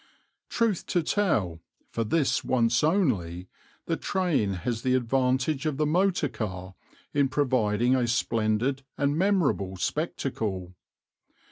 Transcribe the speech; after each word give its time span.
Truth 0.49 0.87
to 0.87 1.03
tell, 1.03 1.61
for 1.91 2.03
this 2.03 2.43
once 2.43 2.83
only, 2.83 3.47
the 3.85 3.97
train 3.97 4.53
has 4.53 4.81
the 4.81 4.95
advantage 4.95 5.67
of 5.67 5.77
the 5.77 5.85
motor 5.85 6.27
car 6.27 6.73
in 7.13 7.29
providing 7.29 7.93
a 7.95 8.07
splendid 8.07 8.81
and 8.97 9.15
memorable 9.15 9.75
spectacle. 9.77 10.73